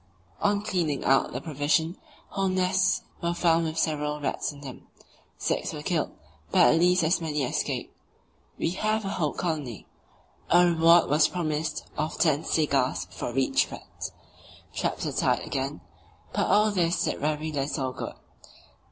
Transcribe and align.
On 0.41 0.63
cleaning 0.63 1.05
out 1.05 1.31
the 1.31 1.39
provision 1.39 1.95
hold 2.29 2.53
nests 2.53 3.03
were 3.21 3.35
found 3.35 3.65
with 3.65 3.77
several 3.77 4.19
rats 4.19 4.51
in 4.51 4.61
them: 4.61 4.87
six 5.37 5.73
were 5.73 5.83
killed, 5.83 6.09
but 6.49 6.65
at 6.73 6.79
least 6.79 7.03
as 7.03 7.21
many 7.21 7.43
escaped, 7.43 7.93
so 7.93 7.93
now 7.93 7.99
no 7.99 8.31
doubt 8.31 8.57
we 8.65 8.69
have 8.71 9.05
a 9.05 9.09
whole 9.09 9.33
colony. 9.33 9.85
A 10.49 10.65
reward 10.65 11.07
was 11.07 11.27
promised 11.27 11.85
of 11.99 12.17
ten 12.17 12.43
cigars 12.43 13.05
for 13.11 13.37
each 13.37 13.69
rat; 13.71 14.09
traps 14.73 15.05
were 15.05 15.11
tried 15.11 15.41
again, 15.41 15.81
but 16.33 16.47
all 16.47 16.71
this 16.71 17.03
did 17.03 17.19
very 17.19 17.51
little 17.51 17.93
good. 17.93 18.15